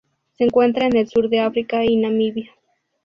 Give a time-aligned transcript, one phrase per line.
[0.35, 2.51] Se encuentra en el sur de África y en Namibia.